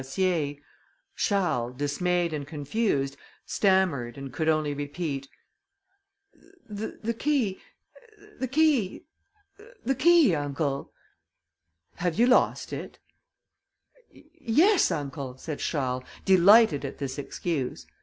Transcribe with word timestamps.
Charles, 1.15 1.77
dismayed 1.77 2.33
and 2.33 2.47
confused, 2.47 3.17
stammered, 3.45 4.17
and 4.17 4.33
could 4.33 4.49
only 4.49 4.73
repeat: 4.73 5.27
"The 6.67 7.13
key, 7.15 7.61
the 8.39 8.47
key... 8.47 9.05
the 9.85 9.93
key, 9.93 10.33
uncle." 10.33 10.91
"Have 11.97 12.17
you 12.17 12.25
lost 12.25 12.73
it?" 12.73 12.97
"Yes, 14.09 14.89
uncle," 14.89 15.37
said 15.37 15.59
Charles, 15.59 16.03
delighted 16.25 16.83
at 16.83 16.97
this 16.97 17.19
excuse. 17.19 17.85